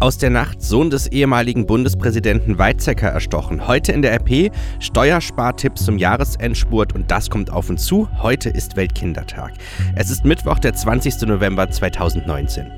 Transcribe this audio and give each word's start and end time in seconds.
Aus 0.00 0.16
der 0.16 0.30
Nacht 0.30 0.62
Sohn 0.62 0.90
des 0.90 1.08
ehemaligen 1.08 1.66
Bundespräsidenten 1.66 2.56
Weizsäcker 2.56 3.08
erstochen. 3.08 3.66
Heute 3.66 3.90
in 3.90 4.00
der 4.00 4.12
RP 4.14 4.52
Steuerspartipps 4.78 5.84
zum 5.84 5.98
Jahresendspurt 5.98 6.94
und 6.94 7.10
das 7.10 7.30
kommt 7.30 7.50
auf 7.50 7.68
uns 7.68 7.84
zu. 7.84 8.08
Heute 8.22 8.48
ist 8.48 8.76
Weltkindertag. 8.76 9.54
Es 9.96 10.08
ist 10.10 10.24
Mittwoch, 10.24 10.60
der 10.60 10.74
20. 10.74 11.22
November 11.22 11.68
2019. 11.68 12.70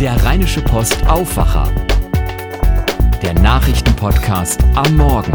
Der 0.00 0.24
Rheinische 0.24 0.62
Post 0.62 1.06
Aufwacher. 1.06 1.70
Der 3.22 3.34
Nachrichtenpodcast 3.34 4.64
am 4.74 4.96
Morgen. 4.96 5.32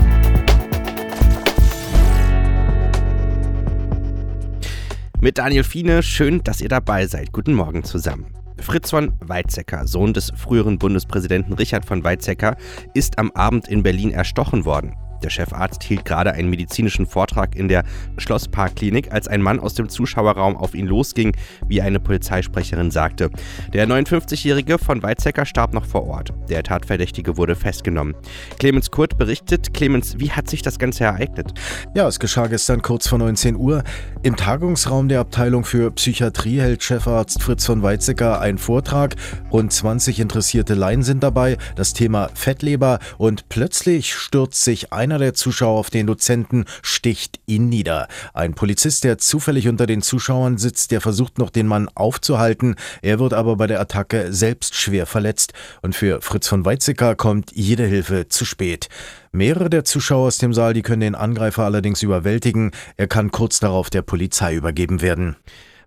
Mit 5.19 5.37
Daniel 5.37 5.63
Fiene, 5.63 6.01
schön, 6.01 6.43
dass 6.43 6.59
ihr 6.59 6.69
dabei 6.69 7.05
seid. 7.05 7.31
Guten 7.31 7.53
Morgen 7.53 7.83
zusammen. 7.83 8.40
Fritz 8.61 8.89
von 8.91 9.13
Weizsäcker, 9.19 9.87
Sohn 9.87 10.13
des 10.13 10.31
früheren 10.35 10.77
Bundespräsidenten 10.77 11.53
Richard 11.53 11.85
von 11.85 12.03
Weizsäcker, 12.03 12.57
ist 12.93 13.19
am 13.19 13.31
Abend 13.31 13.67
in 13.67 13.83
Berlin 13.83 14.11
erstochen 14.11 14.65
worden. 14.65 14.95
Der 15.23 15.29
Chefarzt 15.29 15.83
hielt 15.83 16.05
gerade 16.05 16.33
einen 16.33 16.49
medizinischen 16.49 17.05
Vortrag 17.05 17.55
in 17.55 17.67
der 17.67 17.83
Schlossparkklinik, 18.17 19.11
als 19.11 19.27
ein 19.27 19.41
Mann 19.41 19.59
aus 19.59 19.73
dem 19.73 19.89
Zuschauerraum 19.89 20.57
auf 20.57 20.73
ihn 20.73 20.87
losging, 20.87 21.35
wie 21.67 21.81
eine 21.81 21.99
Polizeisprecherin 21.99 22.91
sagte. 22.91 23.29
Der 23.73 23.87
59-Jährige 23.87 24.77
von 24.77 25.03
Weizsäcker 25.03 25.45
starb 25.45 25.73
noch 25.73 25.85
vor 25.85 26.07
Ort. 26.07 26.33
Der 26.49 26.63
Tatverdächtige 26.63 27.37
wurde 27.37 27.55
festgenommen. 27.55 28.15
Clemens 28.59 28.91
Kurt 28.91 29.17
berichtet. 29.17 29.73
Clemens, 29.73 30.19
wie 30.19 30.31
hat 30.31 30.49
sich 30.49 30.61
das 30.61 30.79
Ganze 30.79 31.03
ereignet? 31.03 31.53
Ja, 31.95 32.07
es 32.07 32.19
geschah 32.19 32.47
gestern 32.47 32.81
kurz 32.81 33.07
vor 33.07 33.19
19 33.19 33.55
Uhr. 33.55 33.83
Im 34.23 34.35
Tagungsraum 34.35 35.07
der 35.07 35.19
Abteilung 35.19 35.63
für 35.63 35.91
Psychiatrie 35.91 36.59
hält 36.59 36.83
Chefarzt 36.83 37.41
Fritz 37.43 37.65
von 37.65 37.83
Weizsäcker 37.83 38.39
einen 38.39 38.57
Vortrag. 38.57 39.15
Rund 39.51 39.71
20 39.71 40.19
interessierte 40.19 40.73
Laien 40.73 41.03
sind 41.03 41.23
dabei. 41.23 41.57
Das 41.75 41.93
Thema 41.93 42.29
Fettleber 42.33 42.99
und 43.17 43.49
plötzlich 43.49 44.13
stürzt 44.13 44.63
sich 44.63 44.93
ein 44.93 45.10
einer 45.11 45.19
der 45.19 45.33
Zuschauer 45.33 45.77
auf 45.77 45.89
den 45.89 46.07
Dozenten 46.07 46.63
sticht 46.81 47.41
ihn 47.45 47.67
nieder. 47.67 48.07
Ein 48.33 48.53
Polizist, 48.53 49.03
der 49.03 49.17
zufällig 49.17 49.67
unter 49.67 49.85
den 49.85 50.01
Zuschauern 50.01 50.57
sitzt, 50.57 50.91
der 50.91 51.01
versucht 51.01 51.37
noch 51.37 51.49
den 51.49 51.67
Mann 51.67 51.89
aufzuhalten. 51.93 52.75
Er 53.01 53.19
wird 53.19 53.33
aber 53.33 53.57
bei 53.57 53.67
der 53.67 53.81
Attacke 53.81 54.31
selbst 54.31 54.73
schwer 54.75 55.05
verletzt. 55.05 55.51
Und 55.81 55.95
für 55.95 56.21
Fritz 56.21 56.47
von 56.47 56.63
Weizsäcker 56.63 57.15
kommt 57.15 57.51
jede 57.53 57.85
Hilfe 57.85 58.29
zu 58.29 58.45
spät. 58.45 58.87
Mehrere 59.33 59.69
der 59.69 59.83
Zuschauer 59.83 60.27
aus 60.27 60.37
dem 60.37 60.53
Saal, 60.53 60.73
die 60.73 60.81
können 60.81 61.01
den 61.01 61.15
Angreifer 61.15 61.65
allerdings 61.65 62.01
überwältigen. 62.01 62.71
Er 62.95 63.07
kann 63.07 63.31
kurz 63.31 63.59
darauf 63.59 63.89
der 63.89 64.03
Polizei 64.03 64.55
übergeben 64.55 65.01
werden. 65.01 65.35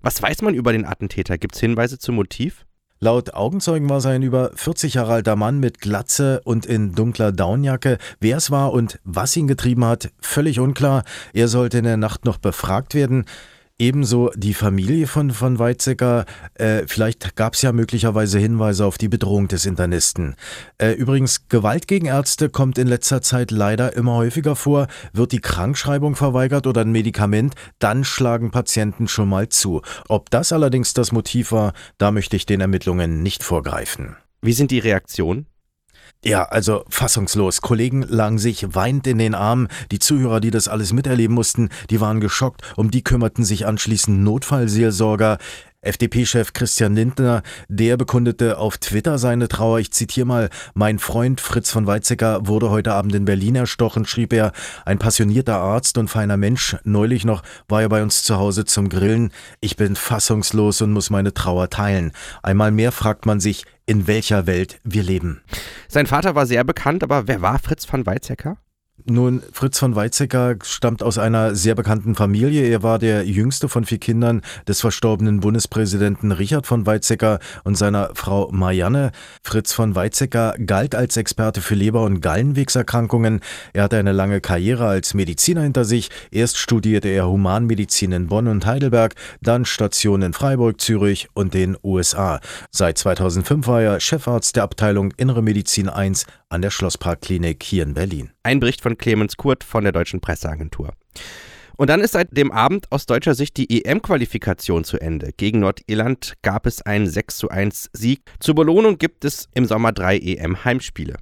Was 0.02 0.20
weiß 0.20 0.42
man 0.42 0.54
über 0.54 0.72
den 0.72 0.84
Attentäter? 0.84 1.38
Gibt 1.38 1.54
es 1.54 1.62
Hinweise 1.62 1.98
zum 1.98 2.16
Motiv? 2.16 2.63
Laut 3.00 3.34
Augenzeugen 3.34 3.88
war 3.88 3.98
es 3.98 4.06
ein 4.06 4.22
über 4.22 4.52
40 4.54 4.94
Jahre 4.94 5.14
alter 5.14 5.36
Mann 5.36 5.58
mit 5.58 5.80
Glatze 5.80 6.40
und 6.44 6.64
in 6.64 6.94
dunkler 6.94 7.32
Daunenjacke. 7.32 7.98
Wer 8.20 8.36
es 8.36 8.50
war 8.50 8.72
und 8.72 9.00
was 9.04 9.36
ihn 9.36 9.48
getrieben 9.48 9.84
hat, 9.84 10.10
völlig 10.20 10.60
unklar. 10.60 11.02
Er 11.32 11.48
sollte 11.48 11.78
in 11.78 11.84
der 11.84 11.96
Nacht 11.96 12.24
noch 12.24 12.38
befragt 12.38 12.94
werden. 12.94 13.26
Ebenso 13.76 14.30
die 14.36 14.54
Familie 14.54 15.08
von, 15.08 15.32
von 15.32 15.58
Weizsäcker. 15.58 16.26
Äh, 16.54 16.84
vielleicht 16.86 17.34
gab 17.34 17.54
es 17.54 17.62
ja 17.62 17.72
möglicherweise 17.72 18.38
Hinweise 18.38 18.86
auf 18.86 18.98
die 18.98 19.08
Bedrohung 19.08 19.48
des 19.48 19.66
Internisten. 19.66 20.36
Äh, 20.78 20.92
übrigens, 20.92 21.48
Gewalt 21.48 21.88
gegen 21.88 22.06
Ärzte 22.06 22.50
kommt 22.50 22.78
in 22.78 22.86
letzter 22.86 23.20
Zeit 23.20 23.50
leider 23.50 23.96
immer 23.96 24.14
häufiger 24.14 24.54
vor. 24.54 24.86
Wird 25.12 25.32
die 25.32 25.40
Krankschreibung 25.40 26.14
verweigert 26.14 26.68
oder 26.68 26.82
ein 26.82 26.92
Medikament, 26.92 27.54
dann 27.80 28.04
schlagen 28.04 28.52
Patienten 28.52 29.08
schon 29.08 29.28
mal 29.28 29.48
zu. 29.48 29.82
Ob 30.08 30.30
das 30.30 30.52
allerdings 30.52 30.94
das 30.94 31.10
Motiv 31.10 31.50
war, 31.50 31.72
da 31.98 32.12
möchte 32.12 32.36
ich 32.36 32.46
den 32.46 32.60
Ermittlungen 32.60 33.24
nicht 33.24 33.42
vorgreifen. 33.42 34.14
Wie 34.40 34.52
sind 34.52 34.70
die 34.70 34.78
Reaktionen? 34.78 35.46
Ja, 36.24 36.44
also 36.44 36.84
fassungslos. 36.88 37.60
Kollegen 37.60 38.02
lagen 38.02 38.38
sich 38.38 38.74
weinend 38.74 39.06
in 39.06 39.18
den 39.18 39.34
Armen. 39.34 39.68
Die 39.92 39.98
Zuhörer, 39.98 40.40
die 40.40 40.50
das 40.50 40.68
alles 40.68 40.94
miterleben 40.94 41.34
mussten, 41.34 41.68
die 41.90 42.00
waren 42.00 42.20
geschockt. 42.20 42.62
Um 42.76 42.90
die 42.90 43.04
kümmerten 43.04 43.44
sich 43.44 43.66
anschließend 43.66 44.20
Notfallseelsorger. 44.20 45.36
FDP-Chef 45.86 46.52
Christian 46.52 46.94
Lindner, 46.94 47.42
der 47.68 47.96
bekundete 47.96 48.58
auf 48.58 48.78
Twitter 48.78 49.18
seine 49.18 49.48
Trauer. 49.48 49.78
Ich 49.78 49.92
zitiere 49.92 50.26
mal, 50.26 50.50
mein 50.74 50.98
Freund 50.98 51.40
Fritz 51.40 51.70
von 51.70 51.86
Weizsäcker 51.86 52.46
wurde 52.46 52.70
heute 52.70 52.92
Abend 52.92 53.14
in 53.14 53.24
Berlin 53.24 53.56
erstochen, 53.56 54.06
schrieb 54.06 54.32
er, 54.32 54.52
ein 54.84 54.98
passionierter 54.98 55.56
Arzt 55.56 55.98
und 55.98 56.08
feiner 56.08 56.36
Mensch. 56.36 56.76
Neulich 56.84 57.24
noch 57.24 57.42
war 57.68 57.82
er 57.82 57.88
bei 57.88 58.02
uns 58.02 58.22
zu 58.22 58.36
Hause 58.36 58.64
zum 58.64 58.88
Grillen. 58.88 59.32
Ich 59.60 59.76
bin 59.76 59.96
fassungslos 59.96 60.80
und 60.82 60.92
muss 60.92 61.10
meine 61.10 61.34
Trauer 61.34 61.70
teilen. 61.70 62.12
Einmal 62.42 62.70
mehr 62.70 62.92
fragt 62.92 63.26
man 63.26 63.40
sich, 63.40 63.64
in 63.86 64.06
welcher 64.06 64.46
Welt 64.46 64.78
wir 64.84 65.02
leben. 65.02 65.42
Sein 65.88 66.06
Vater 66.06 66.34
war 66.34 66.46
sehr 66.46 66.64
bekannt, 66.64 67.02
aber 67.02 67.28
wer 67.28 67.42
war 67.42 67.58
Fritz 67.58 67.84
von 67.84 68.06
Weizsäcker? 68.06 68.56
Nun, 69.06 69.42
Fritz 69.52 69.80
von 69.80 69.96
Weizsäcker 69.96 70.54
stammt 70.62 71.02
aus 71.02 71.18
einer 71.18 71.54
sehr 71.54 71.74
bekannten 71.74 72.14
Familie. 72.14 72.62
Er 72.68 72.82
war 72.82 72.98
der 72.98 73.26
jüngste 73.26 73.68
von 73.68 73.84
vier 73.84 73.98
Kindern 73.98 74.40
des 74.66 74.80
verstorbenen 74.80 75.40
Bundespräsidenten 75.40 76.32
Richard 76.32 76.66
von 76.66 76.86
Weizsäcker 76.86 77.38
und 77.64 77.76
seiner 77.76 78.12
Frau 78.14 78.48
Marianne. 78.50 79.10
Fritz 79.42 79.74
von 79.74 79.94
Weizsäcker 79.94 80.54
galt 80.64 80.94
als 80.94 81.18
Experte 81.18 81.60
für 81.60 81.74
Leber- 81.74 82.04
und 82.04 82.20
Gallenwegserkrankungen. 82.20 83.40
Er 83.74 83.82
hatte 83.82 83.98
eine 83.98 84.12
lange 84.12 84.40
Karriere 84.40 84.86
als 84.86 85.12
Mediziner 85.12 85.62
hinter 85.62 85.84
sich. 85.84 86.08
Erst 86.30 86.56
studierte 86.56 87.08
er 87.08 87.28
Humanmedizin 87.28 88.12
in 88.12 88.28
Bonn 88.28 88.46
und 88.46 88.64
Heidelberg, 88.64 89.16
dann 89.42 89.66
Station 89.66 90.22
in 90.22 90.32
Freiburg, 90.32 90.80
Zürich 90.80 91.28
und 91.34 91.52
den 91.52 91.76
USA. 91.82 92.40
Seit 92.70 92.96
2005 92.96 93.66
war 93.66 93.82
er 93.82 94.00
Chefarzt 94.00 94.56
der 94.56 94.62
Abteilung 94.62 95.12
Innere 95.16 95.42
Medizin 95.42 95.88
1 95.90 96.26
an 96.48 96.62
der 96.62 96.70
Schlossparkklinik 96.70 97.62
hier 97.62 97.82
in 97.82 97.94
Berlin. 97.94 98.30
Ein 98.44 98.60
Bericht 98.60 98.80
von 98.84 98.98
Clemens 98.98 99.36
Kurt 99.36 99.64
von 99.64 99.82
der 99.82 99.92
Deutschen 99.92 100.20
Presseagentur. 100.20 100.92
Und 101.76 101.90
dann 101.90 102.00
ist 102.00 102.12
seit 102.12 102.36
dem 102.36 102.52
Abend 102.52 102.92
aus 102.92 103.06
deutscher 103.06 103.34
Sicht 103.34 103.56
die 103.56 103.84
EM-Qualifikation 103.84 104.84
zu 104.84 105.00
Ende. 105.00 105.30
Gegen 105.36 105.60
Nordirland 105.60 106.34
gab 106.42 106.66
es 106.66 106.82
einen 106.82 107.08
6 107.08 107.38
zu 107.38 107.48
1 107.48 107.90
Sieg. 107.92 108.20
Zur 108.38 108.54
Belohnung 108.54 108.98
gibt 108.98 109.24
es 109.24 109.48
im 109.54 109.64
Sommer 109.64 109.90
drei 109.92 110.18
EM-Heimspiele. 110.18 111.16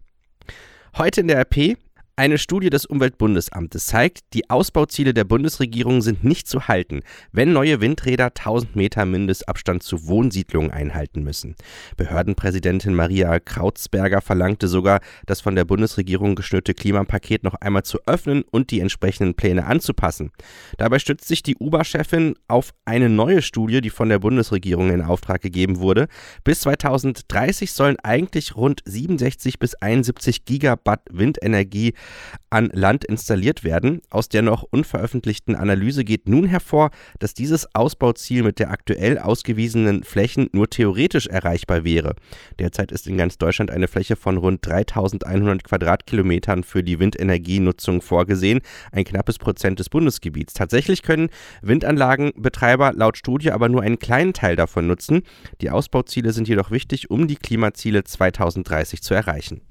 Heute 0.98 1.22
in 1.22 1.28
der 1.28 1.38
RP 1.38 1.78
eine 2.14 2.36
Studie 2.36 2.68
des 2.68 2.84
Umweltbundesamtes 2.84 3.86
zeigt, 3.86 4.20
die 4.34 4.50
Ausbauziele 4.50 5.14
der 5.14 5.24
Bundesregierung 5.24 6.02
sind 6.02 6.24
nicht 6.24 6.46
zu 6.46 6.68
halten, 6.68 7.00
wenn 7.32 7.54
neue 7.54 7.80
Windräder 7.80 8.26
1000 8.26 8.76
Meter 8.76 9.06
Mindestabstand 9.06 9.82
zu 9.82 10.06
Wohnsiedlungen 10.06 10.70
einhalten 10.70 11.22
müssen. 11.22 11.56
Behördenpräsidentin 11.96 12.94
Maria 12.94 13.40
Krautsberger 13.40 14.20
verlangte 14.20 14.68
sogar, 14.68 15.00
das 15.24 15.40
von 15.40 15.54
der 15.54 15.64
Bundesregierung 15.64 16.34
geschnürte 16.34 16.74
Klimapaket 16.74 17.44
noch 17.44 17.54
einmal 17.54 17.82
zu 17.82 17.98
öffnen 18.04 18.44
und 18.50 18.70
die 18.72 18.80
entsprechenden 18.80 19.34
Pläne 19.34 19.64
anzupassen. 19.64 20.32
Dabei 20.76 20.98
stützt 20.98 21.28
sich 21.28 21.42
die 21.42 21.56
UBA-Chefin 21.56 22.34
auf 22.46 22.74
eine 22.84 23.08
neue 23.08 23.40
Studie, 23.40 23.80
die 23.80 23.90
von 23.90 24.10
der 24.10 24.18
Bundesregierung 24.18 24.90
in 24.90 25.00
Auftrag 25.00 25.40
gegeben 25.40 25.78
wurde. 25.78 26.08
Bis 26.44 26.60
2030 26.60 27.72
sollen 27.72 27.96
eigentlich 28.02 28.54
rund 28.54 28.82
67 28.84 29.58
bis 29.58 29.74
71 29.76 30.44
Gigawatt 30.44 31.00
Windenergie 31.10 31.94
an 32.50 32.70
Land 32.72 33.04
installiert 33.04 33.64
werden. 33.64 34.02
Aus 34.10 34.28
der 34.28 34.42
noch 34.42 34.62
unveröffentlichten 34.62 35.54
Analyse 35.54 36.04
geht 36.04 36.28
nun 36.28 36.46
hervor, 36.46 36.90
dass 37.18 37.34
dieses 37.34 37.74
Ausbauziel 37.74 38.42
mit 38.42 38.58
der 38.58 38.70
aktuell 38.70 39.18
ausgewiesenen 39.18 40.04
Flächen 40.04 40.48
nur 40.52 40.68
theoretisch 40.68 41.26
erreichbar 41.26 41.84
wäre. 41.84 42.14
Derzeit 42.58 42.92
ist 42.92 43.06
in 43.06 43.16
ganz 43.16 43.38
Deutschland 43.38 43.70
eine 43.70 43.88
Fläche 43.88 44.16
von 44.16 44.36
rund 44.36 44.66
3100 44.66 45.64
Quadratkilometern 45.64 46.62
für 46.64 46.82
die 46.82 46.98
Windenergienutzung 46.98 48.02
vorgesehen, 48.02 48.60
ein 48.92 49.04
knappes 49.04 49.38
Prozent 49.38 49.78
des 49.78 49.88
Bundesgebiets. 49.88 50.52
Tatsächlich 50.54 51.02
können 51.02 51.30
Windanlagenbetreiber 51.62 52.92
laut 52.92 53.16
Studie 53.16 53.50
aber 53.50 53.68
nur 53.68 53.82
einen 53.82 53.98
kleinen 53.98 54.32
Teil 54.32 54.56
davon 54.56 54.86
nutzen. 54.86 55.22
Die 55.60 55.70
Ausbauziele 55.70 56.32
sind 56.32 56.48
jedoch 56.48 56.70
wichtig, 56.70 57.10
um 57.10 57.26
die 57.28 57.36
Klimaziele 57.36 58.04
2030 58.04 59.02
zu 59.02 59.14
erreichen. 59.14 59.62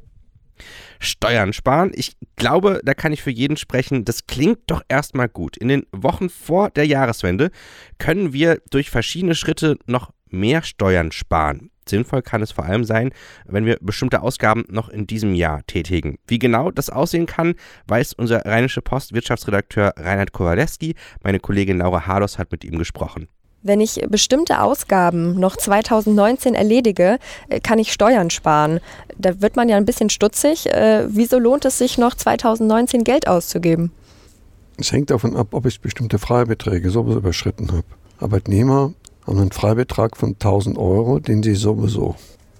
Steuern 0.99 1.53
sparen. 1.53 1.91
Ich 1.93 2.13
glaube, 2.35 2.81
da 2.83 2.93
kann 2.93 3.13
ich 3.13 3.21
für 3.21 3.31
jeden 3.31 3.57
sprechen. 3.57 4.05
Das 4.05 4.27
klingt 4.27 4.59
doch 4.67 4.81
erstmal 4.87 5.29
gut. 5.29 5.57
In 5.57 5.67
den 5.67 5.85
Wochen 5.91 6.29
vor 6.29 6.69
der 6.69 6.85
Jahreswende 6.85 7.51
können 7.97 8.33
wir 8.33 8.61
durch 8.69 8.89
verschiedene 8.89 9.35
Schritte 9.35 9.77
noch 9.85 10.11
mehr 10.29 10.63
Steuern 10.63 11.11
sparen. 11.11 11.71
Sinnvoll 11.87 12.21
kann 12.21 12.41
es 12.41 12.51
vor 12.51 12.65
allem 12.65 12.83
sein, 12.83 13.11
wenn 13.45 13.65
wir 13.65 13.77
bestimmte 13.81 14.21
Ausgaben 14.21 14.63
noch 14.69 14.89
in 14.89 15.07
diesem 15.07 15.33
Jahr 15.33 15.65
tätigen. 15.65 16.17
Wie 16.27 16.39
genau 16.39 16.71
das 16.71 16.89
aussehen 16.89 17.25
kann, 17.25 17.55
weiß 17.87 18.13
unser 18.13 18.45
Rheinische 18.45 18.81
Post 18.81 19.13
Wirtschaftsredakteur 19.13 19.93
Reinhard 19.97 20.31
Kowalewski. 20.31 20.95
Meine 21.23 21.39
Kollegin 21.39 21.79
Laura 21.79 22.05
Hardos 22.05 22.37
hat 22.37 22.51
mit 22.51 22.63
ihm 22.63 22.77
gesprochen. 22.77 23.27
Wenn 23.63 23.79
ich 23.79 24.01
bestimmte 24.09 24.61
Ausgaben 24.61 25.39
noch 25.39 25.55
2019 25.55 26.55
erledige, 26.55 27.19
äh, 27.49 27.59
kann 27.59 27.77
ich 27.77 27.93
Steuern 27.93 28.29
sparen. 28.31 28.79
Da 29.17 29.39
wird 29.41 29.55
man 29.55 29.69
ja 29.69 29.77
ein 29.77 29.85
bisschen 29.85 30.09
stutzig. 30.09 30.67
Äh, 30.67 31.05
wieso 31.09 31.37
lohnt 31.37 31.65
es 31.65 31.77
sich 31.77 31.97
noch 31.97 32.15
2019 32.15 33.03
Geld 33.03 33.27
auszugeben? 33.27 33.91
Es 34.77 34.91
hängt 34.91 35.11
davon 35.11 35.35
ab, 35.35 35.49
ob 35.51 35.67
ich 35.67 35.79
bestimmte 35.79 36.17
Freibeträge 36.17 36.89
sowas 36.89 37.15
überschritten 37.15 37.71
habe. 37.71 37.83
Arbeitnehmer 38.19 38.93
haben 39.27 39.39
einen 39.39 39.51
Freibetrag 39.51 40.17
von 40.17 40.29
1000 40.29 40.77
Euro, 40.79 41.19
den 41.19 41.43
sie 41.43 41.53
sowieso 41.53 42.15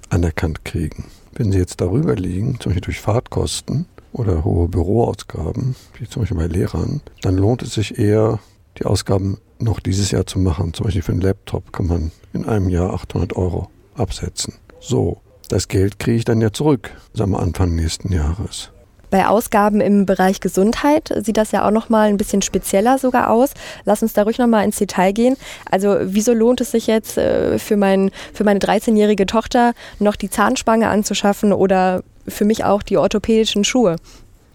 anerkannt 0.10 0.66
kriegen. 0.66 1.06
Wenn 1.34 1.52
sie 1.52 1.58
jetzt 1.58 1.82
darüber 1.82 2.16
liegen, 2.16 2.60
zum 2.60 2.72
Beispiel 2.72 2.82
durch 2.82 3.00
Fahrtkosten 3.00 3.88
oder 4.14 4.44
hohe 4.44 4.68
Büroausgaben, 4.68 5.76
wie 5.98 6.08
zum 6.08 6.22
Beispiel 6.22 6.38
bei 6.38 6.48
Lehrern, 6.48 7.02
dann 7.22 7.38
lohnt 7.38 7.64
es 7.64 7.74
sich 7.74 7.98
eher, 7.98 8.40
die 8.82 8.86
Ausgaben 8.86 9.38
noch 9.60 9.80
dieses 9.80 10.12
Jahr 10.12 10.26
zu 10.26 10.40
machen. 10.40 10.74
Zum 10.74 10.86
Beispiel 10.86 11.04
für 11.04 11.12
einen 11.12 11.22
Laptop 11.22 11.72
kann 11.72 11.88
man 11.88 12.12
in 12.34 12.46
einem 12.46 12.70
Jahr 12.70 12.94
800 12.94 13.36
Euro 13.36 13.70
absetzen. 13.96 14.56
So, 14.80 15.22
das 15.50 15.68
Geld 15.68 16.00
kriege 16.00 16.18
ich 16.18 16.26
dann 16.26 16.42
ja 16.42 16.52
zurück, 16.52 16.92
sagen 17.14 17.32
wir 17.32 17.40
Anfang 17.40 17.76
nächsten 17.76 18.12
Jahres. 18.12 18.72
Bei 19.12 19.28
Ausgaben 19.28 19.82
im 19.82 20.06
Bereich 20.06 20.40
Gesundheit 20.40 21.14
sieht 21.24 21.36
das 21.36 21.52
ja 21.52 21.68
auch 21.68 21.72
noch 21.72 21.90
mal 21.90 22.08
ein 22.08 22.16
bisschen 22.16 22.42
spezieller 22.42 22.98
sogar 22.98 23.30
aus. 23.30 23.52
Lass 23.84 24.02
uns 24.02 24.14
da 24.14 24.24
ruhig 24.24 24.38
noch 24.38 24.48
mal 24.48 24.64
ins 24.64 24.78
Detail 24.78 25.12
gehen. 25.12 25.36
Also 25.70 25.98
wieso 26.04 26.34
lohnt 26.34 26.62
es 26.62 26.72
sich 26.72 26.88
jetzt 26.88 27.18
äh, 27.18 27.60
für, 27.60 27.76
mein, 27.76 28.12
für 28.34 28.46
meine 28.46 28.62
13-jährige 28.62 29.26
Tochter 29.26 29.74
noch 30.00 30.16
die 30.16 30.30
Zahnspange 30.30 30.88
anzuschaffen 30.88 31.52
oder 31.52 32.04
für 32.26 32.46
mich 32.46 32.64
auch 32.64 32.84
die 32.84 32.98
orthopädischen 32.98 33.66
Schuhe? 33.66 33.98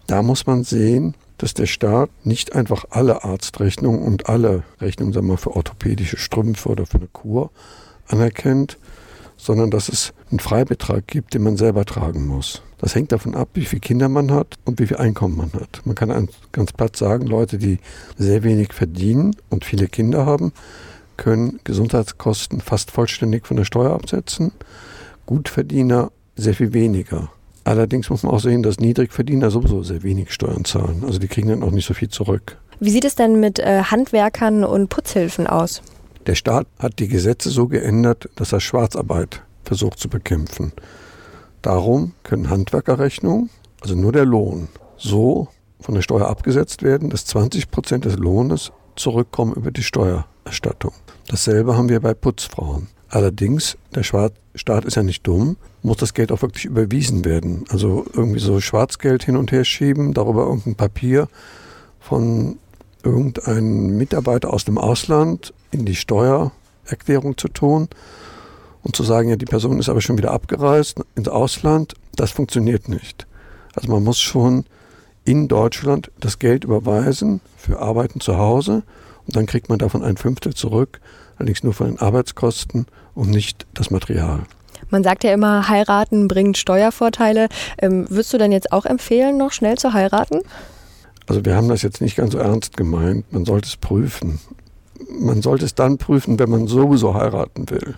Da 0.07 0.23
muss 0.23 0.47
man 0.47 0.63
sehen, 0.63 1.13
dass 1.37 1.53
der 1.53 1.65
Staat 1.65 2.09
nicht 2.23 2.55
einfach 2.55 2.85
alle 2.89 3.23
Arztrechnungen 3.23 4.01
und 4.01 4.27
alle 4.29 4.63
Rechnungen 4.81 5.13
sagen 5.13 5.27
wir, 5.27 5.33
mal, 5.33 5.37
für 5.37 5.55
orthopädische 5.55 6.17
Strümpfe 6.17 6.69
oder 6.69 6.85
für 6.85 6.97
eine 6.97 7.07
Kur 7.07 7.51
anerkennt, 8.07 8.77
sondern 9.37 9.69
dass 9.69 9.89
es 9.89 10.13
einen 10.31 10.39
Freibetrag 10.39 11.05
gibt, 11.07 11.33
den 11.33 11.43
man 11.43 11.57
selber 11.57 11.85
tragen 11.85 12.25
muss. 12.25 12.63
Das 12.79 12.95
hängt 12.95 13.11
davon 13.11 13.35
ab, 13.35 13.49
wie 13.53 13.65
viele 13.65 13.79
Kinder 13.79 14.09
man 14.09 14.31
hat 14.31 14.55
und 14.65 14.79
wie 14.79 14.87
viel 14.87 14.97
Einkommen 14.97 15.37
man 15.37 15.53
hat. 15.53 15.81
Man 15.85 15.95
kann 15.95 16.29
ganz 16.51 16.73
platt 16.73 16.95
sagen, 16.95 17.25
Leute, 17.25 17.57
die 17.57 17.79
sehr 18.17 18.43
wenig 18.43 18.73
verdienen 18.73 19.35
und 19.49 19.65
viele 19.65 19.87
Kinder 19.87 20.25
haben, 20.25 20.53
können 21.17 21.59
Gesundheitskosten 21.63 22.61
fast 22.61 22.91
vollständig 22.91 23.47
von 23.47 23.57
der 23.57 23.65
Steuer 23.65 23.93
absetzen. 23.93 24.51
Gutverdiener 25.25 26.11
sehr 26.35 26.53
viel 26.53 26.73
weniger. 26.73 27.31
Allerdings 27.67 28.09
muss 28.09 28.23
man 28.23 28.33
auch 28.33 28.39
sehen, 28.39 28.63
dass 28.63 28.79
Niedrigverdiener 28.79 29.51
sowieso 29.51 29.83
sehr 29.83 30.01
wenig 30.01 30.31
Steuern 30.31 30.63
zahlen. 30.63 31.03
Also 31.05 31.19
die 31.19 31.27
kriegen 31.27 31.49
dann 31.49 31.63
auch 31.63 31.71
nicht 31.71 31.85
so 31.85 31.93
viel 31.93 32.07
zurück. 32.07 32.57
Wie 32.79 32.91
sieht 32.91 33.03
es 33.03 33.15
denn 33.15 33.41
mit 33.41 33.59
äh, 33.59 33.83
Handwerkern 33.83 34.63
und 34.63 34.87
Putzhilfen 34.87 35.47
aus? 35.47 35.81
Der 36.27 36.35
Staat 36.35 36.67
hat 36.79 36.99
die 36.99 37.09
Gesetze 37.09 37.49
so 37.49 37.67
geändert, 37.67 38.29
dass 38.37 38.53
er 38.53 38.61
Schwarzarbeit 38.61 39.41
versucht 39.65 39.99
zu 39.99 40.07
bekämpfen. 40.07 40.71
Darum 41.61 42.13
können 42.23 42.49
Handwerkerrechnungen, 42.49 43.49
also 43.81 43.95
nur 43.95 44.13
der 44.13 44.23
Lohn, 44.23 44.69
so 44.95 45.49
von 45.81 45.93
der 45.93 46.01
Steuer 46.01 46.29
abgesetzt 46.29 46.83
werden, 46.83 47.09
dass 47.09 47.25
20 47.25 47.69
Prozent 47.69 48.05
des 48.05 48.15
Lohnes 48.15 48.71
zurückkommen 48.95 49.53
über 49.53 49.71
die 49.71 49.83
Steuererstattung. 49.83 50.93
Dasselbe 51.27 51.75
haben 51.75 51.89
wir 51.89 51.99
bei 51.99 52.13
Putzfrauen. 52.13 52.87
Allerdings, 53.09 53.77
der 53.95 54.03
Staat 54.03 54.33
ist 54.85 54.95
ja 54.95 55.03
nicht 55.03 55.25
dumm, 55.25 55.57
muss 55.81 55.97
das 55.97 56.13
Geld 56.13 56.31
auch 56.31 56.41
wirklich 56.41 56.65
überwiesen 56.65 57.23
werden. 57.25 57.65
Also 57.69 58.05
irgendwie 58.13 58.39
so 58.39 58.59
Schwarzgeld 58.59 59.23
hin 59.23 59.37
und 59.37 59.51
her 59.51 59.63
schieben, 59.63 60.13
darüber 60.13 60.43
irgendein 60.43 60.75
Papier 60.75 61.27
von 61.99 62.57
irgendeinem 63.03 63.97
Mitarbeiter 63.97 64.53
aus 64.53 64.65
dem 64.65 64.77
Ausland 64.77 65.53
in 65.71 65.85
die 65.85 65.95
Steuererklärung 65.95 67.37
zu 67.37 67.47
tun 67.47 67.87
und 68.83 68.95
zu 68.95 69.03
sagen, 69.03 69.29
ja, 69.29 69.35
die 69.35 69.45
Person 69.45 69.79
ist 69.79 69.89
aber 69.89 70.01
schon 70.01 70.17
wieder 70.17 70.31
abgereist 70.31 70.99
ins 71.15 71.27
Ausland, 71.29 71.93
das 72.15 72.31
funktioniert 72.31 72.89
nicht. 72.89 73.27
Also 73.73 73.91
man 73.91 74.03
muss 74.03 74.19
schon 74.19 74.65
in 75.23 75.47
Deutschland 75.47 76.11
das 76.19 76.39
Geld 76.39 76.63
überweisen 76.63 77.41
für 77.57 77.79
Arbeiten 77.79 78.19
zu 78.19 78.37
Hause 78.37 78.83
dann 79.35 79.45
kriegt 79.45 79.69
man 79.69 79.79
davon 79.79 80.03
ein 80.03 80.17
Fünftel 80.17 80.53
zurück, 80.53 80.99
allerdings 81.37 81.63
nur 81.63 81.73
von 81.73 81.87
den 81.87 81.99
Arbeitskosten 81.99 82.87
und 83.15 83.29
nicht 83.29 83.65
das 83.73 83.91
Material. 83.91 84.41
Man 84.89 85.03
sagt 85.03 85.23
ja 85.23 85.33
immer, 85.33 85.67
heiraten 85.67 86.27
bringt 86.27 86.57
Steuervorteile. 86.57 87.49
Ähm, 87.79 88.05
würdest 88.09 88.33
du 88.33 88.37
denn 88.37 88.51
jetzt 88.51 88.71
auch 88.71 88.85
empfehlen, 88.85 89.37
noch 89.37 89.51
schnell 89.51 89.77
zu 89.77 89.93
heiraten? 89.93 90.41
Also 91.25 91.43
wir 91.43 91.55
haben 91.55 91.67
das 91.67 91.81
jetzt 91.81 91.99
nicht 91.99 92.15
ganz 92.15 92.31
so 92.31 92.37
ernst 92.37 92.77
gemeint. 92.77 93.31
Man 93.33 93.43
sollte 93.43 93.67
es 93.67 93.75
prüfen 93.75 94.39
man 95.09 95.41
sollte 95.41 95.65
es 95.65 95.75
dann 95.75 95.97
prüfen, 95.97 96.39
wenn 96.39 96.49
man 96.49 96.67
sowieso 96.67 97.13
heiraten 97.13 97.69
will. 97.69 97.95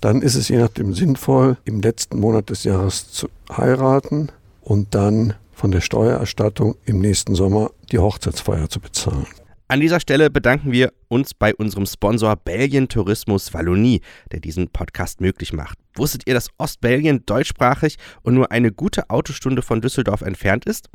Dann 0.00 0.22
ist 0.22 0.36
es 0.36 0.48
je 0.48 0.58
nachdem 0.58 0.94
sinnvoll, 0.94 1.56
im 1.64 1.80
letzten 1.80 2.20
Monat 2.20 2.50
des 2.50 2.64
Jahres 2.64 3.10
zu 3.10 3.28
heiraten 3.50 4.28
und 4.62 4.94
dann 4.94 5.34
von 5.52 5.72
der 5.72 5.80
Steuererstattung 5.80 6.76
im 6.84 7.00
nächsten 7.00 7.34
Sommer 7.34 7.70
die 7.90 7.98
Hochzeitsfeier 7.98 8.68
zu 8.68 8.80
bezahlen. 8.80 9.26
An 9.70 9.80
dieser 9.80 10.00
Stelle 10.00 10.30
bedanken 10.30 10.72
wir 10.72 10.94
uns 11.08 11.34
bei 11.34 11.54
unserem 11.54 11.86
Sponsor 11.86 12.36
Belgien 12.36 12.88
Tourismus 12.88 13.54
Wallonie, 13.54 14.00
der 14.32 14.40
diesen 14.40 14.68
Podcast 14.68 15.20
möglich 15.20 15.52
macht. 15.52 15.78
Wusstet 15.98 16.22
ihr, 16.26 16.34
dass 16.34 16.50
Ostbelgien 16.58 17.24
deutschsprachig 17.26 17.96
und 18.22 18.34
nur 18.34 18.52
eine 18.52 18.70
gute 18.70 19.10
Autostunde 19.10 19.62
von 19.62 19.80
Düsseldorf 19.80 20.20
entfernt 20.22 20.64
ist? 20.64 20.88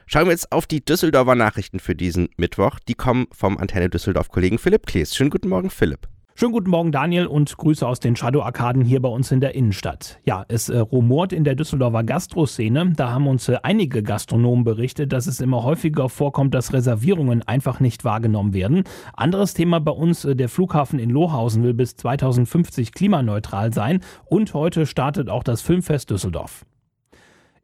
Schauen 0.06 0.26
wir 0.26 0.32
jetzt 0.32 0.52
auf 0.52 0.66
die 0.66 0.84
Düsseldorfer 0.84 1.34
Nachrichten 1.34 1.80
für 1.80 1.94
diesen 1.94 2.28
Mittwoch. 2.36 2.78
Die 2.78 2.94
kommen 2.94 3.26
vom 3.32 3.56
Antenne 3.56 3.88
Düsseldorf-Kollegen 3.88 4.58
Philipp 4.58 4.86
Klees. 4.86 5.14
Schönen 5.16 5.30
guten 5.30 5.48
Morgen, 5.48 5.70
Philipp. 5.70 6.08
Schönen 6.36 6.50
guten 6.50 6.70
Morgen, 6.70 6.90
Daniel, 6.90 7.26
und 7.26 7.56
Grüße 7.56 7.86
aus 7.86 8.00
den 8.00 8.16
Shadow-Arkaden 8.16 8.82
hier 8.84 9.00
bei 9.00 9.08
uns 9.08 9.30
in 9.30 9.40
der 9.40 9.54
Innenstadt. 9.54 10.18
Ja, 10.24 10.44
es 10.48 10.68
äh, 10.68 10.78
rumort 10.78 11.32
in 11.32 11.44
der 11.44 11.54
Düsseldorfer 11.54 12.02
Gastroszene. 12.02 12.92
Da 12.96 13.12
haben 13.12 13.28
uns 13.28 13.48
äh, 13.48 13.58
einige 13.62 14.02
Gastronomen 14.02 14.64
berichtet, 14.64 15.12
dass 15.12 15.28
es 15.28 15.40
immer 15.40 15.62
häufiger 15.62 16.08
vorkommt, 16.08 16.52
dass 16.52 16.72
Reservierungen 16.72 17.42
einfach 17.42 17.78
nicht 17.78 18.04
wahrgenommen 18.04 18.52
werden. 18.52 18.82
Anderes 19.12 19.54
Thema 19.54 19.78
bei 19.78 19.92
uns, 19.92 20.24
äh, 20.24 20.34
der 20.34 20.48
Flughafen 20.48 20.98
in 20.98 21.10
Lohausen 21.10 21.62
will 21.62 21.72
bis 21.72 21.94
2050 21.94 22.92
klimaneutral 22.92 23.72
sein. 23.72 24.00
Und 24.24 24.54
heute 24.54 24.86
startet 24.86 25.30
auch 25.30 25.44
das 25.44 25.62
Filmfest 25.62 26.10
Düsseldorf. 26.10 26.66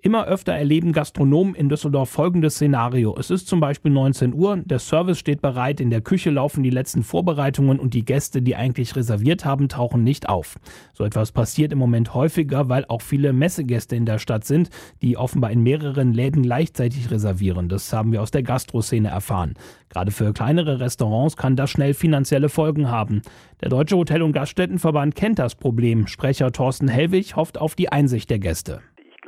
Immer 0.03 0.25
öfter 0.25 0.55
erleben 0.55 0.95
Gastronomen 0.95 1.55
in 1.55 1.69
Düsseldorf 1.69 2.09
folgendes 2.09 2.55
Szenario. 2.55 3.15
Es 3.19 3.29
ist 3.29 3.47
zum 3.47 3.61
Beispiel 3.61 3.93
19 3.93 4.33
Uhr, 4.33 4.57
der 4.57 4.79
Service 4.79 5.19
steht 5.19 5.43
bereit, 5.43 5.79
in 5.79 5.91
der 5.91 6.01
Küche 6.01 6.31
laufen 6.31 6.63
die 6.63 6.71
letzten 6.71 7.03
Vorbereitungen 7.03 7.79
und 7.79 7.93
die 7.93 8.07
Gäste, 8.07 8.41
die 8.41 8.57
eigentlich 8.57 8.97
reserviert 8.97 9.45
haben, 9.45 9.69
tauchen 9.69 10.03
nicht 10.03 10.27
auf. 10.31 10.59
So 10.95 11.05
etwas 11.05 11.33
passiert 11.33 11.71
im 11.73 11.79
Moment 11.79 12.15
häufiger, 12.15 12.71
weil 12.71 12.87
auch 12.89 13.03
viele 13.03 13.35
Messegäste 13.35 13.95
in 13.95 14.07
der 14.07 14.19
Stadt 14.19 14.45
sind, 14.45 14.71
die 15.03 15.19
offenbar 15.19 15.51
in 15.51 15.63
mehreren 15.63 16.15
Läden 16.15 16.45
gleichzeitig 16.45 17.11
reservieren. 17.11 17.69
Das 17.69 17.93
haben 17.93 18.11
wir 18.11 18.23
aus 18.23 18.31
der 18.31 18.43
Gastroszene 18.43 19.09
erfahren. 19.09 19.53
Gerade 19.91 20.13
für 20.13 20.33
kleinere 20.33 20.81
Restaurants 20.81 21.37
kann 21.37 21.57
das 21.57 21.69
schnell 21.69 21.93
finanzielle 21.93 22.49
Folgen 22.49 22.91
haben. 22.91 23.21
Der 23.61 23.69
Deutsche 23.69 23.97
Hotel- 23.97 24.23
und 24.23 24.33
Gaststättenverband 24.33 25.15
kennt 25.15 25.39
das 25.39 25.57
Problem. 25.57 26.07
Sprecher 26.07 26.53
Thorsten 26.53 26.89
Hellwig 26.89 27.37
hofft 27.37 27.59
auf 27.59 27.75
die 27.75 27.93
Einsicht 27.93 28.31
der 28.31 28.39
Gäste 28.39 28.81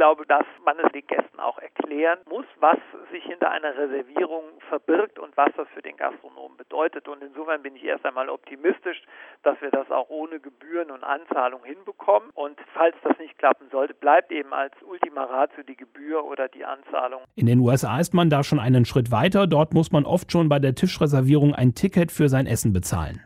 glaube, 0.03 0.27
dass 0.27 0.45
man 0.65 0.77
es 0.85 0.91
den 0.91 1.07
Gästen 1.07 1.39
auch 1.39 1.59
erklären 1.59 2.19
muss, 2.29 2.45
was 2.59 2.79
sich 3.13 3.23
hinter 3.23 3.53
einer 3.53 3.77
Reservierung 3.77 4.43
verbirgt 4.69 5.21
und 5.21 5.37
was 5.37 5.51
das 5.57 5.69
für 5.75 5.81
den 5.81 5.97
Gastronomen 5.97 6.57
bedeutet. 6.57 7.07
Und 7.07 7.23
insofern 7.23 7.63
bin 7.63 7.77
ich 7.77 7.85
erst 7.85 8.05
einmal 8.05 8.29
optimistisch, 8.29 9.01
dass 9.45 9.61
wir 9.61 9.71
das 9.71 9.89
auch 9.93 10.09
ohne 10.11 10.41
Gebühren 10.41 10.91
und 10.91 11.05
Anzahlung 11.05 11.63
hinbekommen. 11.63 12.31
Und 12.35 12.59
falls 12.75 12.97
das 13.05 13.17
nicht 13.21 13.39
klappen 13.39 13.69
sollte, 13.71 13.95
bleibt 13.95 14.33
eben 14.33 14.53
als 14.53 14.75
Ultima 14.83 15.23
Ratio 15.23 15.63
die 15.63 15.77
Gebühr 15.77 16.25
oder 16.25 16.49
die 16.49 16.65
Anzahlung. 16.65 17.21
In 17.37 17.47
den 17.47 17.61
USA 17.61 18.01
ist 18.01 18.13
man 18.13 18.29
da 18.29 18.43
schon 18.43 18.59
einen 18.59 18.85
Schritt 18.85 19.13
weiter. 19.13 19.47
Dort 19.47 19.73
muss 19.73 19.93
man 19.93 20.05
oft 20.05 20.33
schon 20.33 20.49
bei 20.49 20.59
der 20.59 20.75
Tischreservierung 20.75 21.55
ein 21.55 21.77
Ticket 21.77 22.11
für 22.11 22.29
sein 22.29 22.47
Essen 22.47 22.73
bezahlen. 22.73 23.23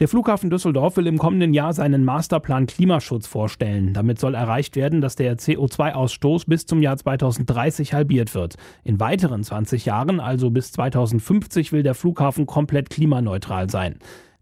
Der 0.00 0.08
Flughafen 0.08 0.48
Düsseldorf 0.48 0.96
will 0.96 1.06
im 1.06 1.18
kommenden 1.18 1.52
Jahr 1.52 1.74
seinen 1.74 2.06
Masterplan 2.06 2.64
Klimaschutz 2.64 3.26
vorstellen. 3.26 3.92
Damit 3.92 4.18
soll 4.18 4.34
erreicht 4.34 4.74
werden, 4.74 5.02
dass 5.02 5.14
der 5.14 5.36
CO2-Ausstoß 5.36 6.44
bis 6.48 6.64
zum 6.64 6.80
Jahr 6.80 6.96
2030 6.96 7.92
halbiert 7.92 8.34
wird. 8.34 8.54
In 8.82 8.98
weiteren 8.98 9.44
20 9.44 9.84
Jahren, 9.84 10.18
also 10.18 10.48
bis 10.48 10.72
2050, 10.72 11.72
will 11.72 11.82
der 11.82 11.94
Flughafen 11.94 12.46
komplett 12.46 12.88
klimaneutral 12.88 13.68
sein. 13.68 13.98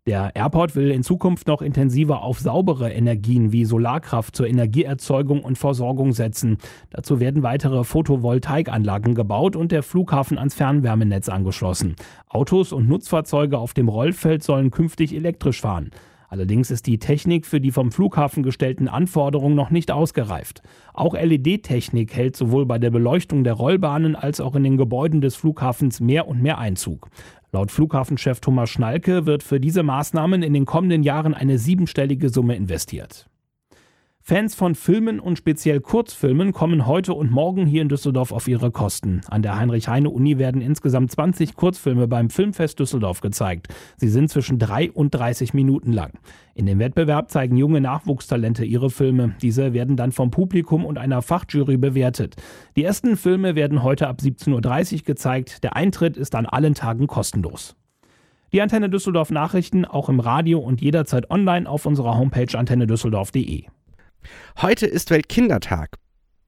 Der 0.09 0.35
Airport 0.35 0.75
will 0.75 0.91
in 0.91 1.03
Zukunft 1.03 1.49
noch 1.49 1.61
intensiver 1.61 2.23
auf 2.23 2.41
saubere 2.41 2.91
Energien 2.91 3.53
wie 3.53 3.67
Solarkraft 3.67 4.35
zur 4.35 4.47
Energieerzeugung 4.47 5.45
und 5.45 5.59
Versorgung 5.59 6.15
setzen. 6.15 6.57
Dazu 6.89 7.21
werden 7.21 7.43
weitere 7.43 7.85
Photovoltaikanlagen 7.85 9.15
gebaut 9.15 9.55
und 9.55 9.71
der 9.71 9.83
Flughafen 9.83 10.39
ans 10.39 10.55
Fernwärmenetz 10.55 11.29
angeschlossen. 11.29 11.95
Autos 12.27 12.73
und 12.73 12.89
Nutzfahrzeuge 12.89 13.59
auf 13.59 13.75
dem 13.75 13.91
Rollfeld 13.91 14.43
sollen 14.43 14.71
künftig 14.71 15.15
elektrisch 15.15 15.61
fahren. 15.61 15.91
Allerdings 16.29 16.71
ist 16.71 16.87
die 16.87 16.99
Technik 16.99 17.47
für 17.47 17.61
die 17.61 17.73
vom 17.73 17.91
Flughafen 17.91 18.43
gestellten 18.43 18.87
Anforderungen 18.87 19.55
noch 19.55 19.71
nicht 19.71 19.91
ausgereift. 19.91 20.63
Auch 20.93 21.15
LED-Technik 21.15 22.15
hält 22.15 22.37
sowohl 22.37 22.67
bei 22.67 22.79
der 22.79 22.91
Beleuchtung 22.91 23.45
der 23.45 23.55
Rollbahnen 23.55 24.15
als 24.15 24.41
auch 24.41 24.55
in 24.55 24.63
den 24.63 24.77
Gebäuden 24.77 25.23
des 25.23 25.37
Flughafens 25.37 26.01
mehr 26.01 26.29
und 26.29 26.43
mehr 26.43 26.59
Einzug. 26.59 27.09
Laut 27.51 27.71
Flughafenchef 27.71 28.41
Thomas 28.41 28.69
Schnalke 28.69 29.25
wird 29.25 29.43
für 29.43 29.59
diese 29.59 29.83
Maßnahmen 29.83 30.43
in 30.43 30.53
den 30.53 30.67
kommenden 30.67 31.03
Jahren 31.03 31.33
eine 31.33 31.59
siebenstellige 31.59 32.29
Summe 32.29 32.57
investiert. 32.57 33.27
Fans 34.29 34.55
von 34.55 34.75
Filmen 34.75 35.21
und 35.21 35.39
speziell 35.39 35.81
Kurzfilmen 35.81 36.53
kommen 36.53 36.85
heute 36.85 37.15
und 37.15 37.31
morgen 37.31 37.65
hier 37.65 37.81
in 37.81 37.89
Düsseldorf 37.89 38.31
auf 38.31 38.47
ihre 38.47 38.71
Kosten. 38.71 39.23
An 39.29 39.41
der 39.41 39.59
Heinrich-Heine-Uni 39.59 40.37
werden 40.37 40.61
insgesamt 40.61 41.11
20 41.13 41.57
Kurzfilme 41.57 42.09
beim 42.09 42.29
Filmfest 42.29 42.79
Düsseldorf 42.79 43.23
gezeigt. 43.23 43.69
Sie 43.97 44.09
sind 44.09 44.29
zwischen 44.29 44.59
3 44.59 44.93
und 44.93 45.13
30 45.13 45.55
Minuten 45.55 45.95
lang. 45.95 46.13
In 46.55 46.67
dem 46.67 46.79
Wettbewerb 46.79 47.31
zeigen 47.31 47.57
junge 47.57 47.81
Nachwuchstalente 47.81 48.67
ihre 48.67 48.91
Filme. 48.91 49.35
Diese 49.41 49.73
werden 49.73 49.97
dann 49.97 50.13
vom 50.13 50.31
Publikum 50.31 50.85
und 50.85 50.99
einer 50.99 51.23
Fachjury 51.23 51.79
bewertet. 51.79 52.37
Die 52.77 52.85
ersten 52.85 53.17
Filme 53.17 53.55
werden 53.55 53.83
heute 53.83 54.09
ab 54.09 54.19
17.30 54.21 54.93
Uhr 54.93 55.03
gezeigt. 55.05 55.65
Der 55.65 55.75
Eintritt 55.75 56.19
ist 56.19 56.35
an 56.35 56.45
allen 56.45 56.75
Tagen 56.75 57.07
kostenlos. 57.07 57.77
Die 58.53 58.61
Antenne 58.61 58.91
Düsseldorf 58.91 59.31
Nachrichten 59.31 59.87
auch 59.87 60.11
im 60.11 60.21
Radio 60.21 60.59
und 60.59 60.83
jederzeit 60.83 61.31
online 61.31 61.67
auf 61.67 61.87
unserer 61.87 62.19
Homepage 62.19 62.59
antennedüsseldorf.de. 62.59 63.65
Heute 64.61 64.87
ist 64.87 65.11
Weltkindertag. 65.11 65.91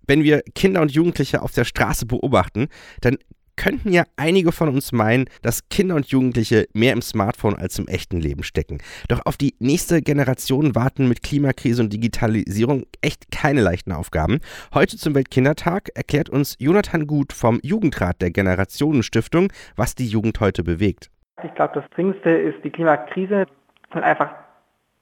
Wenn 0.06 0.24
wir 0.24 0.42
Kinder 0.54 0.80
und 0.82 0.92
Jugendliche 0.92 1.42
auf 1.42 1.52
der 1.52 1.64
Straße 1.64 2.06
beobachten, 2.06 2.68
dann 3.00 3.16
könnten 3.60 3.92
ja 3.92 4.04
einige 4.16 4.52
von 4.52 4.70
uns 4.70 4.90
meinen, 4.90 5.26
dass 5.42 5.68
Kinder 5.68 5.94
und 5.94 6.06
Jugendliche 6.06 6.66
mehr 6.72 6.94
im 6.94 7.02
Smartphone 7.02 7.56
als 7.56 7.78
im 7.78 7.88
echten 7.88 8.18
Leben 8.18 8.42
stecken. 8.42 8.78
Doch 9.08 9.20
auf 9.26 9.36
die 9.36 9.54
nächste 9.58 10.00
Generation 10.00 10.74
warten 10.74 11.08
mit 11.08 11.22
Klimakrise 11.22 11.82
und 11.82 11.92
Digitalisierung 11.92 12.84
echt 13.02 13.30
keine 13.30 13.60
leichten 13.60 13.92
Aufgaben. 13.92 14.40
Heute 14.72 14.96
zum 14.96 15.14
Weltkindertag 15.14 15.90
erklärt 15.94 16.30
uns 16.30 16.56
Jonathan 16.58 17.06
Gut 17.06 17.34
vom 17.34 17.60
Jugendrat 17.62 18.22
der 18.22 18.30
Generationenstiftung, 18.30 19.52
was 19.76 19.94
die 19.94 20.06
Jugend 20.06 20.40
heute 20.40 20.64
bewegt. 20.64 21.10
Ich 21.44 21.54
glaube, 21.54 21.74
das 21.74 21.84
Dringendste 21.90 22.30
ist 22.30 22.64
die 22.64 22.70
Klimakrise, 22.70 23.44
weil 23.90 24.02
einfach 24.04 24.30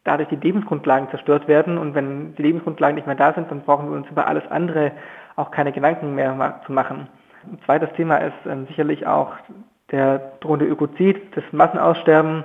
dadurch 0.05 0.29
die 0.29 0.37
Lebensgrundlagen 0.37 1.11
zerstört 1.11 1.49
werden. 1.49 1.79
Und 1.79 1.95
wenn 1.95 2.35
die 2.35 2.43
Lebensgrundlagen 2.43 2.95
nicht 2.95 3.07
mehr 3.07 3.17
da 3.17 3.33
sind, 3.33 3.51
dann 3.51 3.63
brauchen 3.63 3.91
wir 3.91 3.97
uns 3.97 4.09
über 4.09 4.27
alles 4.27 4.47
andere 4.51 4.93
auch 5.37 5.51
keine 5.51 5.73
Gedanken 5.73 6.15
mehr 6.15 6.61
zu 6.67 6.73
machen. 6.73 7.09
Ein 7.45 7.59
zweites 7.65 7.93
Thema 7.93 8.17
ist 8.19 8.35
ähm, 8.47 8.67
sicherlich 8.67 9.07
auch 9.07 9.33
der 9.91 10.33
drohende 10.41 10.67
Ökozid, 10.67 11.37
das 11.37 11.45
Massenaussterben. 11.53 12.45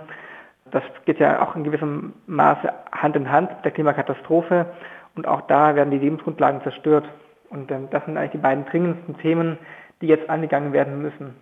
Das 0.71 0.83
geht 1.05 1.19
ja 1.19 1.41
auch 1.41 1.55
in 1.55 1.63
gewissem 1.63 2.13
Maße 2.27 2.71
Hand 2.91 3.15
in 3.15 3.31
Hand 3.31 3.49
mit 3.49 3.65
der 3.65 3.71
Klimakatastrophe. 3.71 4.67
Und 5.15 5.27
auch 5.27 5.41
da 5.41 5.75
werden 5.75 5.91
die 5.91 5.99
Lebensgrundlagen 5.99 6.61
zerstört. 6.61 7.05
Und 7.49 7.71
ähm, 7.71 7.87
das 7.91 8.05
sind 8.05 8.17
eigentlich 8.17 8.31
die 8.31 8.37
beiden 8.37 8.65
dringendsten 8.65 9.17
Themen, 9.17 9.57
die 10.01 10.07
jetzt 10.07 10.29
angegangen 10.29 10.73
werden 10.73 11.01
müssen. 11.01 11.35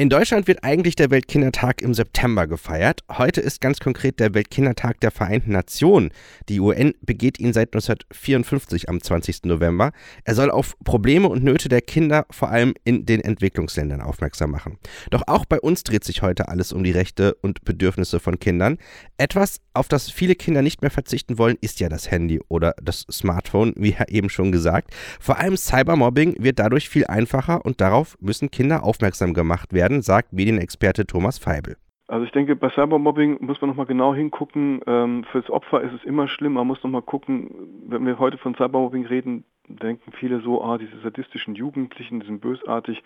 In 0.00 0.08
Deutschland 0.08 0.48
wird 0.48 0.64
eigentlich 0.64 0.96
der 0.96 1.10
Weltkindertag 1.10 1.82
im 1.82 1.92
September 1.92 2.46
gefeiert. 2.46 3.02
Heute 3.12 3.42
ist 3.42 3.60
ganz 3.60 3.80
konkret 3.80 4.18
der 4.18 4.32
Weltkindertag 4.32 4.98
der 5.00 5.10
Vereinten 5.10 5.52
Nationen. 5.52 6.10
Die 6.48 6.58
UN 6.58 6.94
begeht 7.02 7.38
ihn 7.38 7.52
seit 7.52 7.74
1954 7.74 8.88
am 8.88 9.02
20. 9.02 9.44
November. 9.44 9.92
Er 10.24 10.34
soll 10.34 10.50
auf 10.50 10.74
Probleme 10.84 11.28
und 11.28 11.44
Nöte 11.44 11.68
der 11.68 11.82
Kinder 11.82 12.24
vor 12.30 12.48
allem 12.48 12.72
in 12.82 13.04
den 13.04 13.20
Entwicklungsländern 13.20 14.00
aufmerksam 14.00 14.52
machen. 14.52 14.78
Doch 15.10 15.24
auch 15.26 15.44
bei 15.44 15.60
uns 15.60 15.84
dreht 15.84 16.04
sich 16.04 16.22
heute 16.22 16.48
alles 16.48 16.72
um 16.72 16.82
die 16.82 16.92
Rechte 16.92 17.34
und 17.34 17.66
Bedürfnisse 17.66 18.20
von 18.20 18.38
Kindern. 18.38 18.78
Etwas, 19.18 19.60
auf 19.74 19.88
das 19.88 20.10
viele 20.10 20.34
Kinder 20.34 20.62
nicht 20.62 20.80
mehr 20.80 20.90
verzichten 20.90 21.36
wollen, 21.36 21.58
ist 21.60 21.78
ja 21.78 21.90
das 21.90 22.10
Handy 22.10 22.40
oder 22.48 22.74
das 22.82 23.04
Smartphone, 23.12 23.74
wie 23.76 23.90
ja 23.90 24.08
eben 24.08 24.30
schon 24.30 24.50
gesagt. 24.50 24.94
Vor 25.20 25.36
allem 25.36 25.58
Cybermobbing 25.58 26.42
wird 26.42 26.58
dadurch 26.58 26.88
viel 26.88 27.06
einfacher 27.06 27.66
und 27.66 27.82
darauf 27.82 28.16
müssen 28.18 28.50
Kinder 28.50 28.82
aufmerksam 28.82 29.34
gemacht 29.34 29.74
werden 29.74 29.89
werden, 29.90 30.02
sagt 30.02 30.32
Medienexperte 30.32 31.06
Thomas 31.06 31.38
Feibel. 31.38 31.76
Also 32.06 32.24
ich 32.24 32.32
denke, 32.32 32.56
bei 32.56 32.70
Cybermobbing 32.70 33.38
muss 33.40 33.60
man 33.60 33.70
nochmal 33.70 33.86
genau 33.86 34.14
hingucken. 34.14 34.80
Ähm, 34.86 35.24
fürs 35.30 35.48
Opfer 35.48 35.80
ist 35.82 35.92
es 35.92 36.04
immer 36.04 36.26
schlimm. 36.26 36.54
Man 36.54 36.66
muss 36.66 36.82
nochmal 36.82 37.02
gucken, 37.02 37.50
wenn 37.86 38.04
wir 38.04 38.18
heute 38.18 38.36
von 38.36 38.54
Cybermobbing 38.54 39.06
reden, 39.06 39.44
denken 39.68 40.10
viele 40.18 40.40
so, 40.40 40.62
ah, 40.64 40.78
diese 40.78 40.98
sadistischen 41.00 41.54
Jugendlichen, 41.54 42.18
die 42.18 42.26
sind 42.26 42.40
bösartig. 42.40 43.00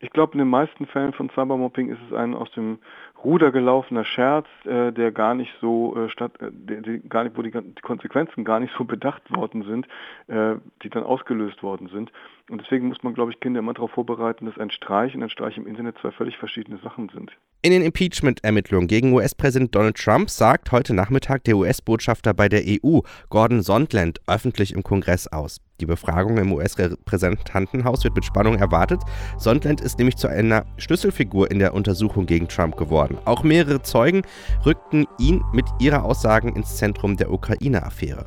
Ich 0.00 0.10
glaube, 0.10 0.32
in 0.32 0.40
den 0.40 0.48
meisten 0.48 0.86
Fällen 0.86 1.12
von 1.12 1.30
Cybermobbing 1.30 1.90
ist 1.90 2.00
es 2.08 2.12
ein 2.12 2.34
aus 2.34 2.50
dem 2.52 2.78
Ruder 3.24 3.50
gelaufener 3.50 4.04
Scherz, 4.04 4.46
äh, 4.64 4.92
der 4.92 5.10
gar 5.10 5.34
nicht 5.34 5.52
so 5.60 5.96
äh, 5.96 6.08
statt, 6.08 6.32
äh, 6.40 6.50
der, 6.52 6.82
der, 6.82 6.98
gar 6.98 7.24
nicht, 7.24 7.36
wo 7.36 7.42
die, 7.42 7.50
die, 7.50 7.82
Konsequenzen 7.82 8.44
gar 8.44 8.60
nicht 8.60 8.72
so 8.78 8.84
bedacht 8.84 9.22
worden 9.34 9.64
sind, 9.64 9.86
äh, 10.28 10.56
die 10.82 10.90
dann 10.90 11.02
ausgelöst 11.02 11.62
worden 11.62 11.88
sind. 11.88 12.12
Und 12.48 12.62
deswegen 12.62 12.88
muss 12.88 13.02
man, 13.02 13.14
glaube 13.14 13.32
ich, 13.32 13.40
Kinder 13.40 13.58
immer 13.58 13.74
darauf 13.74 13.90
vorbereiten, 13.90 14.46
dass 14.46 14.58
ein 14.58 14.70
Streich 14.70 15.14
und 15.14 15.22
ein 15.22 15.30
Streich 15.30 15.56
im 15.56 15.66
Internet 15.66 15.96
zwei 16.00 16.12
völlig 16.12 16.36
verschiedene 16.38 16.78
Sachen 16.78 17.08
sind. 17.08 17.32
In 17.60 17.72
den 17.72 17.82
Impeachment-Ermittlungen 17.82 18.86
gegen 18.86 19.12
US-Präsident 19.12 19.74
Donald 19.74 19.96
Trump 19.96 20.30
sagt 20.30 20.70
heute 20.70 20.94
Nachmittag 20.94 21.42
der 21.44 21.56
US-Botschafter 21.56 22.32
bei 22.32 22.48
der 22.48 22.62
EU, 22.64 23.00
Gordon 23.30 23.62
Sondland, 23.62 24.20
öffentlich 24.28 24.72
im 24.72 24.84
Kongress 24.84 25.26
aus. 25.26 25.60
Die 25.80 25.86
Befragung 25.86 26.38
im 26.38 26.52
US-Repräsentantenhaus 26.52 28.02
wird 28.02 28.16
mit 28.16 28.24
Spannung 28.24 28.56
erwartet. 28.56 29.00
Sondland 29.36 29.80
ist 29.80 29.98
nämlich 29.98 30.16
zu 30.16 30.28
einer 30.28 30.64
Schlüsselfigur 30.76 31.50
in 31.50 31.60
der 31.60 31.74
Untersuchung 31.74 32.26
gegen 32.26 32.48
Trump 32.48 32.76
geworden. 32.76 33.07
Auch 33.24 33.42
mehrere 33.42 33.82
Zeugen 33.82 34.22
rückten 34.66 35.06
ihn 35.18 35.42
mit 35.52 35.66
ihrer 35.78 36.04
Aussagen 36.04 36.54
ins 36.54 36.76
Zentrum 36.76 37.16
der 37.16 37.32
Ukraine-Affäre. 37.32 38.26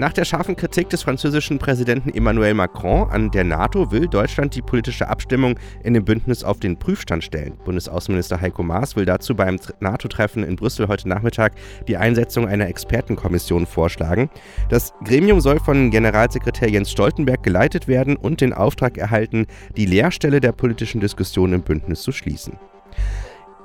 Nach 0.00 0.12
der 0.12 0.24
scharfen 0.24 0.54
Kritik 0.54 0.90
des 0.90 1.02
französischen 1.02 1.58
Präsidenten 1.58 2.10
Emmanuel 2.10 2.54
Macron 2.54 3.10
an 3.10 3.32
der 3.32 3.42
NATO 3.42 3.90
will 3.90 4.06
Deutschland 4.06 4.54
die 4.54 4.62
politische 4.62 5.08
Abstimmung 5.08 5.58
in 5.82 5.92
dem 5.92 6.04
Bündnis 6.04 6.44
auf 6.44 6.60
den 6.60 6.78
Prüfstand 6.78 7.24
stellen. 7.24 7.58
Bundesaußenminister 7.64 8.40
Heiko 8.40 8.62
Maas 8.62 8.94
will 8.94 9.06
dazu 9.06 9.34
beim 9.34 9.58
NATO-Treffen 9.80 10.44
in 10.44 10.54
Brüssel 10.54 10.86
heute 10.86 11.08
Nachmittag 11.08 11.54
die 11.88 11.96
Einsetzung 11.96 12.46
einer 12.46 12.68
Expertenkommission 12.68 13.66
vorschlagen. 13.66 14.30
Das 14.68 14.94
Gremium 15.04 15.40
soll 15.40 15.58
von 15.58 15.90
Generalsekretär 15.90 16.70
Jens 16.70 16.92
Stoltenberg 16.92 17.42
geleitet 17.42 17.88
werden 17.88 18.14
und 18.14 18.40
den 18.40 18.52
Auftrag 18.52 18.98
erhalten, 18.98 19.48
die 19.76 19.86
Leerstelle 19.86 20.40
der 20.40 20.52
politischen 20.52 21.00
Diskussion 21.00 21.52
im 21.52 21.62
Bündnis 21.62 22.02
zu 22.02 22.12
schließen. 22.12 22.56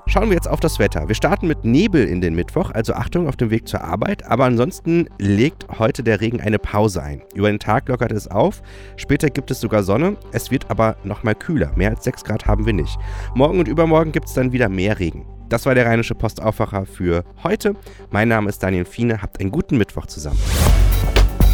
Schauen 0.05 0.29
wir 0.29 0.35
jetzt 0.35 0.49
auf 0.49 0.59
das 0.59 0.79
Wetter. 0.79 1.07
Wir 1.07 1.15
starten 1.15 1.47
mit 1.47 1.63
Nebel 1.63 2.05
in 2.05 2.19
den 2.19 2.35
Mittwoch, 2.35 2.71
also 2.71 2.93
Achtung 2.93 3.27
auf 3.27 3.37
dem 3.37 3.51
Weg 3.51 3.67
zur 3.67 3.81
Arbeit, 3.81 4.25
aber 4.25 4.45
ansonsten 4.45 5.07
legt 5.17 5.79
heute 5.79 6.03
der 6.03 6.19
Regen 6.19 6.41
eine 6.41 6.59
Pause 6.59 7.01
ein. 7.01 7.21
Über 7.33 7.49
den 7.49 7.59
Tag 7.59 7.87
lockert 7.87 8.11
es 8.11 8.27
auf, 8.27 8.61
später 8.97 9.29
gibt 9.29 9.49
es 9.49 9.61
sogar 9.61 9.83
Sonne, 9.83 10.17
es 10.33 10.51
wird 10.51 10.69
aber 10.69 10.97
nochmal 11.03 11.35
kühler. 11.35 11.71
Mehr 11.75 11.91
als 11.91 12.03
6 12.03 12.25
Grad 12.25 12.45
haben 12.45 12.65
wir 12.65 12.73
nicht. 12.73 12.97
Morgen 13.33 13.59
und 13.59 13.67
übermorgen 13.67 14.11
gibt 14.11 14.27
es 14.27 14.33
dann 14.33 14.51
wieder 14.51 14.67
mehr 14.67 14.99
Regen. 14.99 15.25
Das 15.47 15.65
war 15.65 15.73
der 15.73 15.85
Rheinische 15.85 16.15
Postaufwacher 16.15 16.85
für 16.85 17.23
heute. 17.43 17.75
Mein 18.11 18.27
Name 18.27 18.49
ist 18.49 18.61
Daniel 18.61 18.85
Fiene, 18.85 19.21
habt 19.21 19.39
einen 19.39 19.51
guten 19.51 19.77
Mittwoch 19.77 20.07
zusammen. 20.07 20.39